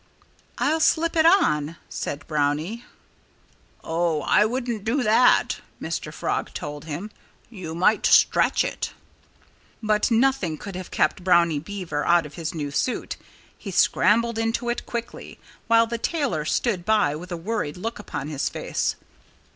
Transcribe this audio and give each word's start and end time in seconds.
"I'll 0.57 0.79
slip 0.79 1.15
it 1.15 1.27
on," 1.27 1.75
said 1.87 2.25
Brownie. 2.25 2.85
"Oh! 3.83 4.23
I 4.23 4.45
wouldn't 4.45 4.83
do 4.83 5.03
that!" 5.03 5.61
Mr. 5.79 6.11
Frog 6.11 6.55
told 6.55 6.85
him. 6.85 7.11
"You 7.51 7.75
might 7.75 8.07
stretch 8.07 8.63
it." 8.63 8.93
But 9.83 10.09
nothing 10.09 10.57
could 10.57 10.75
have 10.75 10.89
kept 10.89 11.23
Brownie 11.23 11.59
Beaver 11.59 12.03
out 12.03 12.25
of 12.25 12.33
his 12.33 12.51
new 12.55 12.71
suit. 12.71 13.15
He 13.55 13.69
scrambled 13.69 14.39
into 14.39 14.69
it 14.69 14.87
quickly, 14.87 15.37
while 15.67 15.85
the 15.85 15.99
tailor 15.99 16.45
stood 16.45 16.83
by 16.83 17.15
with 17.15 17.31
a 17.31 17.37
worried 17.37 17.77
look 17.77 17.99
upon 17.99 18.27
his 18.27 18.49
face. 18.49 18.95